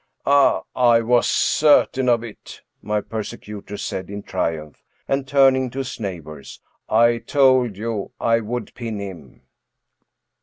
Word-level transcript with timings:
"Ah 0.25 0.63
I 0.75 0.95
I 0.95 1.01
was 1.01 1.27
certain 1.29 2.09
of 2.09 2.23
it," 2.23 2.63
my 2.81 3.01
persecutor 3.01 3.77
said, 3.77 4.09
in 4.09 4.23
tri 4.23 4.57
umph, 4.57 4.81
and 5.07 5.27
turning 5.27 5.69
to 5.69 5.77
his 5.77 5.99
neighbors:" 5.99 6.59
I 6.89 7.19
told 7.19 7.77
you 7.77 8.09
I 8.19 8.39
would 8.39 8.73
pin 8.73 8.97
him. 8.97 9.43